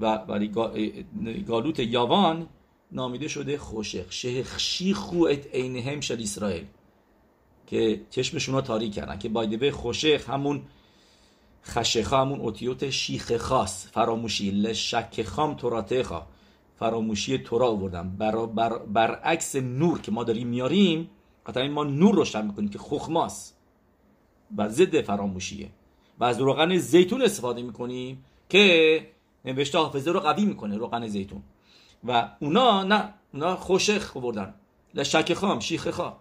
[0.00, 0.48] و ولی
[1.46, 2.48] گالوت یاوان
[2.92, 6.66] نامیده شده خوشخ شیخ شیخو ات عینهم شل اسرائیل.
[7.66, 9.18] که چشمشون رو تاریک کردن.
[9.18, 10.62] که بایدبه خوشخ همون
[11.64, 13.86] خشخ همون اوتیوت شیخ خاص.
[13.86, 16.26] فراموشی لشک خام توراتخا
[16.78, 21.10] فراموشی تورا آوردن بر بر برعکس نور که ما داریم میاریم
[21.46, 23.58] قطعا ما نور روشن می‌کنیم که خخماست.
[24.56, 25.70] و ضد فراموشیه.
[26.18, 29.06] و از روغن زیتون استفاده می‌کنیم که
[29.44, 31.42] نوشته حافظه رو قوی می‌کنه روغن زیتون.
[32.04, 34.54] و اونا نه اونا خوشخ بردن
[34.94, 36.16] لشک خام شیخ خا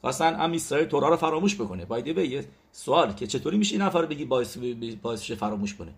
[0.00, 1.84] خواستن هم اسرائیل تورا رو فراموش بکنه.
[1.84, 4.58] بایده به یه سوال که چطوری میشه این نفر بگی باعث
[5.02, 5.92] باعث فراموش کنه؟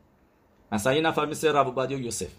[0.73, 2.31] مثلا یه نفر مثل رب و یوسف.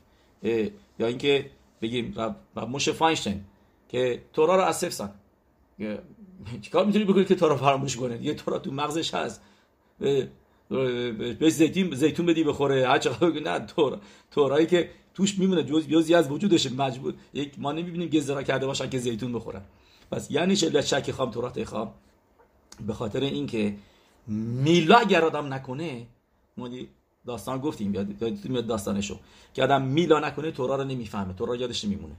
[0.99, 1.49] یا اینکه
[1.81, 2.35] بگیم رب
[2.69, 3.43] موش فاینشتین
[3.89, 5.13] که تورا رو از سفسن
[6.61, 9.41] چیکار می‌تونی بکنی که تورا فراموش کنه؟ یه تورا تو مغزش هست.
[11.39, 12.87] به زیتون زیتون بدی بخوره.
[12.87, 13.99] هر چقدر نه تورا
[14.31, 15.63] تورایی که توش میمونه.
[15.63, 19.61] جز از وجودش مجبور یک ما نمی‌بینیم گزرا کرده باشن که زیتون بخورن
[20.11, 21.93] پس یعنی چه؟ شک خام تورات خام
[22.87, 23.75] به خاطر اینکه
[24.27, 26.07] میلا اگر آدم نکنه
[27.25, 29.19] داستان گفتیم یادتون میاد داستانشو.
[29.53, 31.33] که آدم میلا نکنه تورا رو نمی‌فهمه.
[31.33, 32.15] تورا یادش نمیمونه.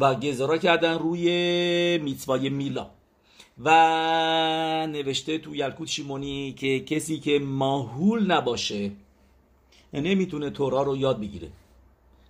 [0.00, 2.90] و گزارا کردن روی میتوای میلا.
[3.64, 8.90] و نوشته تو یلکوت شیمونی که کسی که ماهول نباشه
[9.92, 11.48] نمی‌تونه تورا رو یاد بگیره.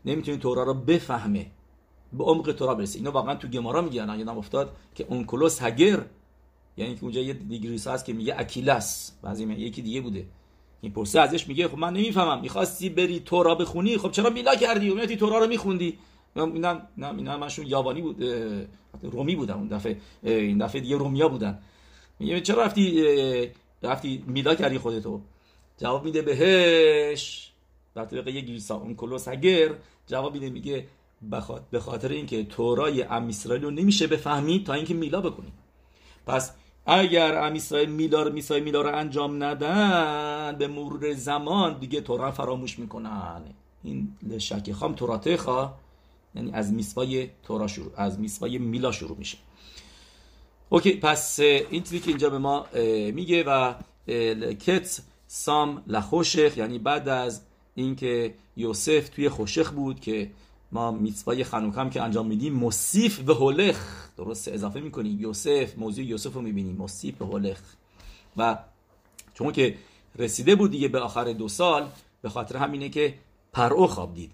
[0.05, 1.47] نمی‌تونه تورا رو بفهمه.
[2.12, 2.99] به عمق تورا برسه.
[2.99, 4.18] اینا واقعا تو گمارا میگن.
[4.18, 6.05] یادم افتاد که اون کلوس هگر
[6.77, 9.12] یعنی که اونجا یه دیگریس هست که میگه اکیلس.
[9.23, 10.27] بعضی یکی دیگه بوده.
[10.80, 14.90] این پرسه ازش میگه خب من نمی‌فهمم می‌خواستی بری تورا بخونی؟ خب چرا میلا کردی؟
[14.90, 15.98] و تورا رو میخوندی؟
[16.36, 18.24] اینا نه اینا منشون یابانی بود
[19.02, 21.58] رومی بودن اون دفعه این دفعه دیگه رومیا بودن.
[22.18, 23.04] میگه چرا رفتی
[23.82, 25.20] رفتی میلا کردی خودتو؟
[25.78, 27.52] جواب میده بهش
[27.94, 29.74] در طریق یه گیرسا اون کلوس اگر
[30.06, 30.86] جواب میده میگه
[31.70, 35.52] به خاطر اینکه تورای ام اسرائیل رو نمیشه بفهمی تا اینکه میلا بکنی.
[36.26, 36.52] پس
[36.90, 42.31] اگر ام اسرائیل میلا رو میسای میلا رو انجام ندن به مرور زمان دیگه تورا
[42.31, 43.42] فراموش می‌کنن.
[43.83, 45.79] این شکی خام تورا خواه
[46.35, 49.38] یعنی از میسوای تورا شروع از میسوای میلا شروع میشه.
[50.68, 52.66] اوکی پس این که اینجا به ما
[53.12, 53.74] میگه و
[54.53, 57.42] کت سام لخوشخ یعنی بعد از
[57.74, 60.31] اینکه یوسف توی خوشخ بود که
[60.72, 64.09] ما میتوای خنوکم که انجام میدیم مصیف و هولخ.
[64.16, 67.61] درست اضافه می‌کنیم یوسف موضوع یوسف رو می‌بینیم مصیف و هولخ.
[68.37, 68.59] و
[69.35, 69.74] چون که
[70.18, 71.88] رسیده بود دیگه به آخر دو سال
[72.22, 73.14] به خاطر همینه که
[73.52, 74.31] פרעה خواب دید.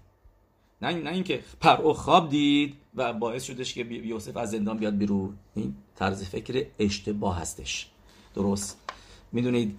[0.81, 5.37] نه نه اینکه פרעה خواب دید و باعث شدش که یوسف از زندان بیاد بیرون.
[5.55, 7.87] این طرز فکر اشتباه هستش.
[8.35, 8.77] درست.
[9.31, 9.77] می‌دونید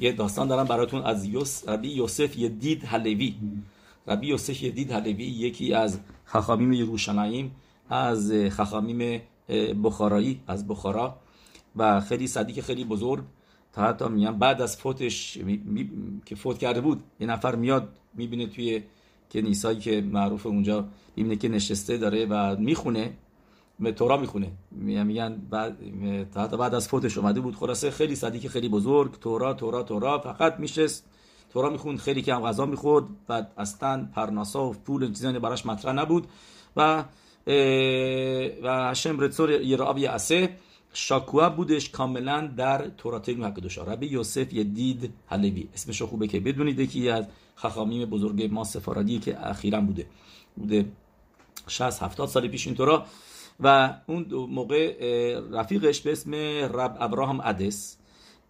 [0.00, 1.02] یه داستان دارم براتون.
[1.02, 3.34] از یوس یوسف یدید حلوی.
[4.06, 7.56] ربی یوسف یدید حلوی یکی از חכמים ירושלים
[7.90, 9.20] از חכמים
[9.82, 11.16] بخارایی از بخارا
[11.76, 13.24] و خیلی صدیق خیلی بزرگ
[13.72, 15.38] تا حتی میگم بعد از فوتش
[16.24, 18.82] که فوت کرده بود یه نفر میاد می‌بینه توی
[19.30, 23.12] کنیسایی که معروف اونجا می‌بینه که نشسته داره و می‌خونه
[23.96, 25.78] تورا می‌خونه میگن بعد
[26.36, 30.60] حتی بعد از فوتش اومده بود خلاصه خیلی صدیق خیلی بزرگ تورا تورا تورا فقط
[30.60, 31.04] میشست
[31.56, 36.26] تورا می‌خوند خیلی کم غذا می‌خورد و اصلا پرناسا و پول چیزانی براش مطرح نبود.
[36.76, 37.04] و
[38.62, 40.56] و هشم رتسور یرابی اسه
[40.92, 47.12] شاکوه بودش کاملا در تورات مقدسه ربی یوسف دید حلوی اسمش خوبه که بدونید که
[47.12, 50.06] از خخامیم بزرگ ما سفارادی که اخیرا بوده.
[50.56, 50.86] بوده
[51.68, 53.06] 60 70 سال پیش اینطورا.
[53.60, 54.94] و اون موقع
[55.52, 56.34] رفیقش به اسم
[56.78, 57.96] رب ابراهام ادس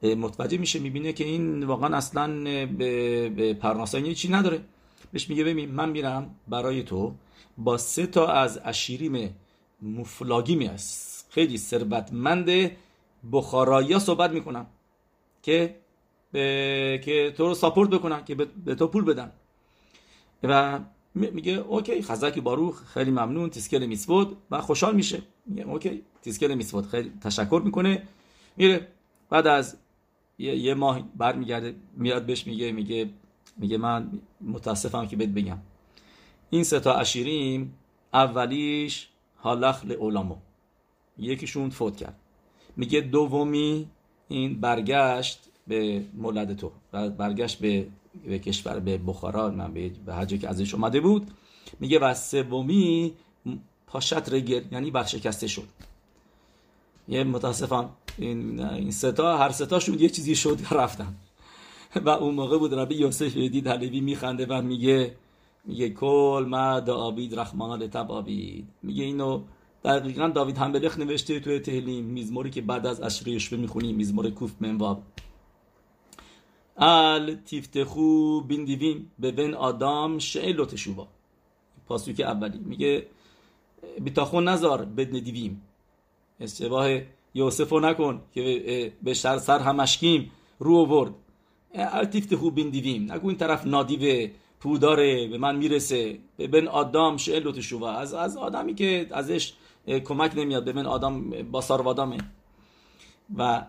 [0.03, 4.61] متوجه میشه می‌بینه که این واقعا اصلا به, پرناسانی چی نداره.
[5.13, 7.15] بهش میگه ببین من میرم برای تو
[7.59, 9.35] با سه تا از עשירים
[9.83, 12.71] מופלגים یعنی خیلی ثروتمند
[13.33, 14.67] بخارایی صحبت می‌کنم
[15.43, 15.77] که
[16.33, 17.01] به...
[17.05, 19.33] که تو رو support بکنن که به تو پول بدن.
[20.43, 20.81] و
[21.15, 25.23] میگه OK חזק ברוך خیلی ممنون תזכה למצוות و خوشحال میشه.
[25.47, 28.03] میگه OK תזכה למצוות خیلی تشکر می‌کنه.
[28.57, 28.89] میره
[29.31, 29.77] بعد از
[30.39, 33.11] یه, یه ماه برمیگرده میاد بهش میگه میگه
[33.57, 35.59] میگه من متاسفم که بهت بگم.
[36.51, 37.75] این سه تا اشیریم
[38.13, 40.37] اولیش حالخ لعلامو
[41.19, 42.17] یکیشون فوت کرد.
[42.77, 43.87] میگه دومی
[44.29, 47.87] این برگشت به مولد تو برگشت به
[48.27, 51.31] به کشور به بخارا من به, به هر که ازش اومده بود.
[51.81, 53.13] میگه و سومی
[53.87, 55.69] پاشت رگر یعنی برشکسته شد.
[57.09, 57.91] یه متاسفم.
[58.19, 61.15] این این ستا هر ستاشون یه چیزی شد رفتن.
[61.97, 65.17] و اون موقع بود ربی یوسف دید حلوی میخنده و میگه
[65.65, 69.43] میگه کل ما آبید رحمان تبابید میگه اینو
[69.85, 75.03] دقیقا داوید همبلخ نوشته توی تهلیم میزموری که بعد از اشریش می‌خونیم میزمور کوف منواب.
[76.77, 81.09] ال تیفتخو بین دیویم به بین آدم شعل تشوبا.
[81.89, 82.59] پاسوک اولی.
[82.59, 83.07] میگه
[84.01, 85.63] بیتاخون نزار بدن دیویم.
[86.41, 87.01] اشتباه
[87.37, 88.43] یوسف رو نکن که
[89.03, 91.15] به سر سر همشکیم رو آورد.
[91.75, 96.19] ال تیفتخو بین دیویم نگو این طرف نادیوه پوداره به من می‌رسه.
[96.37, 99.53] به بین آدم شعل و از, از آدمی که ازش
[99.87, 102.19] کمک نمیاد به بین آدم با ساروادامه
[103.37, 103.67] و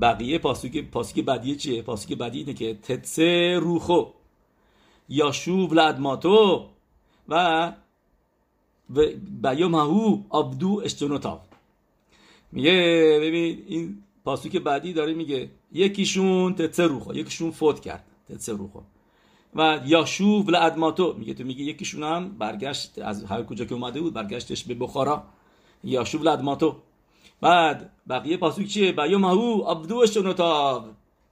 [0.00, 4.04] بقیه پاسوک پاسوک بعدی چیه؟ پاسوک بعدی اینه که تتسه روخو.
[5.08, 6.68] یا شوب لدماتو
[7.28, 7.72] و
[9.42, 11.40] بیام هاو آبدو اشتونوتاو
[12.52, 12.72] میگه
[13.22, 18.80] ببین این پاسوک بعدی داره میگه یکیشون تتسه روخو یکیشون فوت کرد تتسه روخو
[19.54, 24.14] و یاشوب لادماتو میگه تو میگه یکیشون هم برگشت از هر کجا که اومده بود
[24.14, 25.22] برگشتش به بخارا.
[25.84, 26.76] یاشوب لادماتو
[27.40, 30.86] بعد بقیه پاسوک چیه؟ بیوم هو عبدو شنوتاب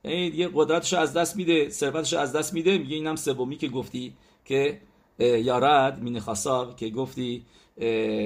[0.05, 2.79] یعنی یه قدرتش از دست میده ثروتش از دست میده.
[2.79, 4.13] میگه اینم سومی که گفتی
[4.45, 4.81] که
[5.19, 7.45] یارد مین خاصاب که گفتی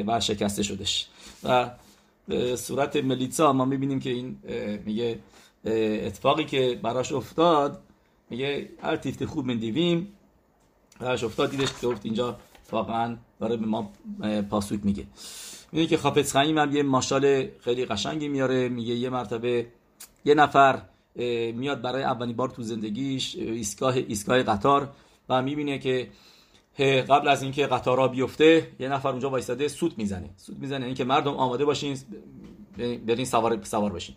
[0.06, 1.06] و شکسته شدش.
[1.44, 1.70] و
[2.56, 4.38] صورت ملیتسا ما می‌بینیم که این
[4.84, 5.18] میگه
[6.06, 7.82] اتفاقی که براش افتاد
[8.30, 10.12] میگه هر تیفت خوب من دیویم
[11.00, 12.38] براش افتاد دیدش گفت اینجا
[12.72, 13.92] واقعا برای به ما
[14.50, 15.06] پاسوک میگه
[15.72, 19.66] میگه که خافت خیم هم یه ماشال خیلی قشنگی میاره میگه یه مرتبه
[20.24, 20.82] یه نفر
[21.54, 24.88] میاد برای اولین بار تو زندگیش ایستگاه ایستگاه قطار
[25.28, 26.08] و می‌بینه که
[26.82, 30.30] قبل از اینکه قطارا بیفته یه نفر اونجا وایساده سوت می‌زنه.
[30.36, 31.98] سوت می‌زنه یعنی که مردم آماده باشین
[32.78, 34.14] برین سوار سوار بشین.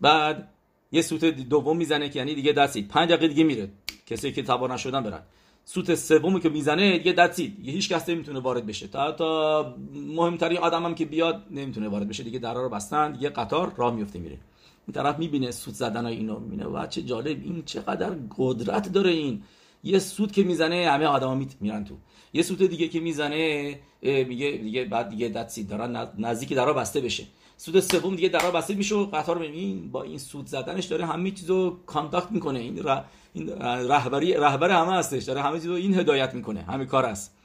[0.00, 0.48] بعد
[0.92, 3.68] یه سوت دوم می‌زنه که یعنی دیگه دستید پنج دقیقه دیگه میره.
[4.06, 5.22] کسی که تبار نشدن برن.
[5.64, 8.86] سوت سومی که می‌زنه دیگه دستید یه هیچ کس نمی‌تونه وارد بشه.
[8.86, 12.22] تا تا مهمترین آدمم که بیاد نمی‌تونه وارد بشه.
[12.22, 14.38] دیگه درا رو بستن دیگه قطار راه میفته میره.
[14.86, 16.66] این طرف می‌بینه سوت زدن اینو می‌بینه.
[16.66, 17.42] و چه جالب.
[17.44, 19.42] این چقدر قدرت داره این.
[19.86, 21.94] یه سود که می‌زنه همه آدما میرن تو.
[22.32, 27.24] یه سوت دیگه که می‌زنه میگه دیگه بعد دیگه دستی دارن نزدیک درا بسته بشه.
[27.56, 31.30] سود سوم دیگه درا بسته میشه و قطار ببین با این سود زدنش داره همه
[31.30, 32.58] چیزو کانتاکت می‌کنه.
[32.58, 32.88] این,
[33.32, 33.48] این
[33.88, 36.62] رهبری رهبر همه هستش داره همه چیزو این هدایت می‌کنه.
[36.62, 37.36] همه کار است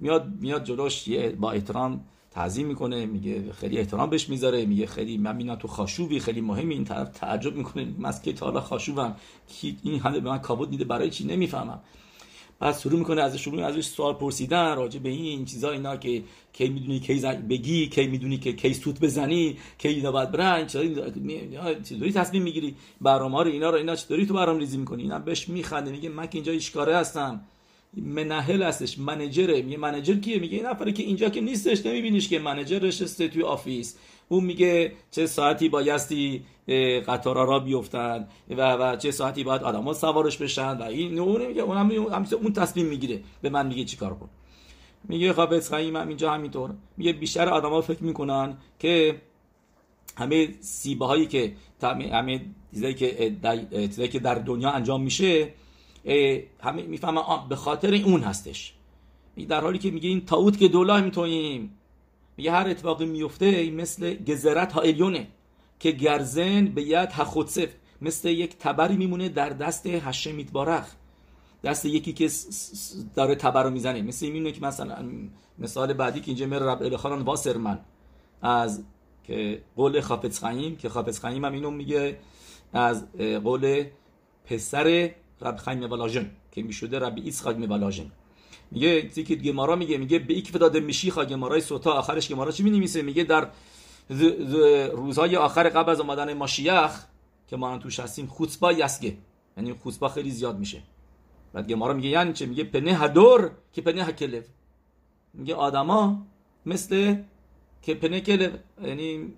[0.00, 1.08] میاد میاد جلوش
[1.40, 6.20] با احترام تعظیم می‌کنه میگه خیلی احترام بهش می‌ذاره میگه خیلی من مینا تو خاشوبی
[6.20, 9.16] خیلی مهمی این طرف تعجب می‌کنه مسکه تا حالا خاشوبم.
[9.82, 11.80] این همه به من کابوت میده برای چی نمی‌فهمم.
[12.60, 16.68] بعد شروع می‌کنه ازش شروع ازش سوال پرسیدن راجع به این چیزا اینا که کی
[16.68, 22.42] می‌دونی کی بگی کی می‌دونی که کی سوت بزنی کی اینا بعد برن چطوری تصمیم
[22.42, 26.08] می‌گیری؟ برنامه رو اینا رو اینا چطوری تو برنامه ریزی می‌کنی؟ اینا بهش میخنده میگه
[26.08, 27.40] من که اینجا ایشکاره هستم.
[27.96, 28.98] منهل هستش.
[28.98, 33.28] منجره میگه منجر کیه؟ میگه این نفری که اینجا که نیستش نمیبینیش که منجر نشسته
[33.28, 33.98] توی آفیس.
[34.28, 36.42] اون میگه چه ساعتی بایستی
[37.08, 41.62] قطارا را بیفتن و, و چه ساعتی باید آدما سوارش بشن و این اون میگه
[41.62, 43.20] اون هم اون تصمیم می‌گیره.
[43.42, 44.28] به من میگه چیکار کن.
[45.04, 46.70] میگه خب خیم هم اینجا همینطور.
[46.96, 49.22] میگه بیشتر آدما فکر می‌کنن که
[50.16, 51.52] همه سیبه هایی که
[52.12, 52.40] همه
[54.12, 55.48] که در دنیا انجام میشه
[56.60, 58.74] همه می‌فهمن به خاطر اون هستش.
[59.48, 61.74] در حالی که میگه این تاوت که دولا می‌تونیم.
[62.36, 65.26] میگه هر اتفاقی میفته مثل گزرت ها الیونه
[65.78, 67.68] که گرزن به ید هخوتسف
[68.02, 70.86] مثل یک تبری میمونه در دست هشه میتبارخ
[71.64, 72.30] دست یکی که
[73.14, 74.02] داره تبر رو می‌زنه.
[74.02, 75.08] مثل این که مثلا
[75.58, 77.80] مثال بعدی که اینجا میره رب الخانان واسرمن.
[78.42, 78.84] از
[79.24, 82.18] که قول خیم که خافت خیم هم اینو میگه.
[82.72, 83.12] از
[83.44, 83.84] قول
[84.44, 88.10] پسر رب خیم ولاژن که می‌شده رب ایسخاک موالاژن
[88.70, 93.02] میگه که گمارا میگه میگه به یک داده میشیخا گمارای سوتا آخرش گمارا چی می‌نویسه؟
[93.02, 93.48] میگه در
[94.90, 97.04] روزهای آخر قبل از آمدن ماشیخ
[97.48, 99.16] که ما توش هستیم خوتبا یسگه
[99.56, 100.82] یعنی خوتبا خیلی زیاد میشه.
[101.52, 104.44] بعد گمارا میگه یعنی چه میگه پنه هدور که پنه هکلف.
[105.34, 106.26] میگه آدما
[106.66, 107.16] مثل
[107.82, 108.52] که پنه کلف.
[108.82, 109.32] یعنی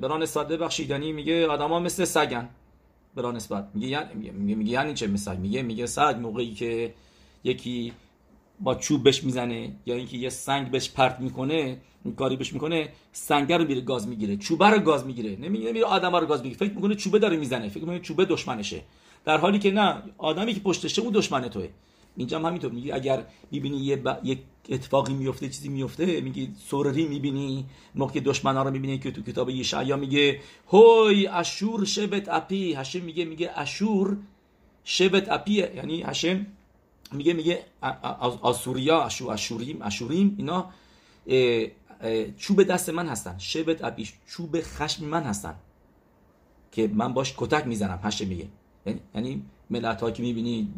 [0.00, 0.90] بران ساده بخشید.
[0.90, 2.48] یعنی میگه آدما مثل سگن.
[3.18, 3.68] بران نسبت.
[3.74, 6.94] میگه یعنی میگه, میگه یعنی چه مثل میگه میگه سگ موقعی که
[7.44, 7.92] یکی
[8.60, 12.88] با چوب بهش می‌زنه یا اینکه یه سنگ بهش پرت می‌کنه این کاری بهش می‌کنه
[13.12, 15.36] سنگ رو میره گاز می‌گیره چوبه رو گاز می‌گیره.
[15.36, 16.58] نمیگه میره آدم رو گاز می‌گیره.
[16.58, 18.80] فکر می‌کنه چوبه داره می‌زنه فکر می‌کنه چوبه دشمنشه.
[19.24, 21.68] در حالی که نه آدمی که پشتشه اون دشمن توه.
[22.18, 24.20] اینجا هم همینطور میگه اگر می‌بینی یه ب...
[24.24, 29.50] یک اتفاقی میفته چیزی میفته میگی سورری می‌بینی موقع دشمنا رو می‌بینی که تو کتاب
[29.50, 30.40] یشعیا میگه
[30.72, 34.16] هوی اشور شبت اپی هشم میگه میگه اشور
[34.84, 36.46] شبت اپی یعنی هشم
[37.12, 37.64] میگه میگه
[38.42, 40.70] آسوریا اشو اشوریم اشوریم اینا
[42.38, 45.54] چوب دست من هستن شبت ابیش چوب خشم من هستن
[46.72, 48.48] که من باش کتک می‌زنم هشه میگه
[48.86, 50.68] یعنی, یعنی ملت ها که می‌بینی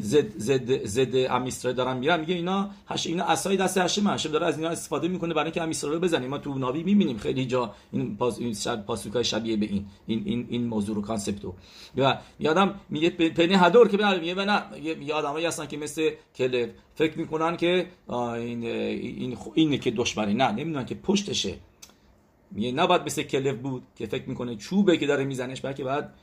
[0.00, 2.20] زد زد زد עם ישראל دارن میرن.
[2.20, 5.62] میگه اینا هش اینا عصای دست השם השם داره از اینا استفاده می‌کنه برای اینکه
[5.62, 6.30] עם ישראל رو بزنیم.
[6.30, 7.18] ما تو נביא می‌بینیم.
[7.18, 8.54] خیلی جا این پاس این
[8.86, 9.86] פסוק ای شبیه به این.
[10.06, 11.54] این این این موضوع رو concept و
[11.96, 14.62] یا یادم میگه פני הדור که میگه نه
[14.98, 20.52] میگه آدمایی هستن که مثل כלב فکر می‌کنن که این این اینه که دشمنی نه
[20.52, 21.54] نمی‌دونن که پشتشه.
[22.50, 26.14] میگه نباید مثل כלב بود که فکر می‌کنه چوبه که داره میزنش بلکه بعد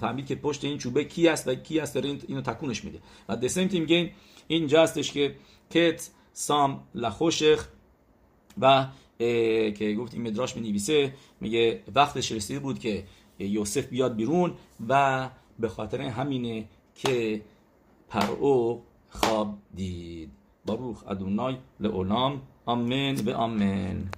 [0.00, 2.98] فهمید که پشت این چوبه کی است و کی است داره اینو تکونش میده.
[3.28, 4.10] و دسم تیم میگه
[4.48, 5.34] اینجا هستش که
[5.70, 7.68] קץ שם לחושך
[8.60, 8.86] و
[9.18, 13.04] که گفت این מדרש می نویسه میگه وقتش رسیده بود که
[13.38, 14.54] یوسف بیاد بیرون
[14.88, 15.28] و
[15.58, 17.42] به خاطر همینه که
[18.08, 20.30] פרעה خواب دید.
[20.66, 24.08] ברוך אדוני לעולם אמן ואמן.